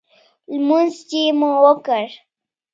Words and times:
لمونځ 0.53 0.93
چې 1.09 1.21
مو 1.39 1.51
وکړ. 1.63 2.05